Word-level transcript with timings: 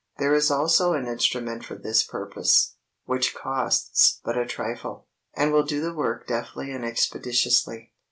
There 0.17 0.33
is 0.33 0.49
also 0.49 0.93
an 0.93 1.05
instrument 1.07 1.63
for 1.63 1.75
this 1.75 2.01
purpose, 2.01 2.75
which 3.05 3.35
costs 3.35 4.19
but 4.23 4.35
a 4.35 4.47
trifle, 4.47 5.07
and 5.35 5.53
will 5.53 5.61
do 5.61 5.79
the 5.79 5.93
work 5.93 6.25
deftly 6.25 6.71
and 6.71 6.83
expeditiously. 6.83 7.93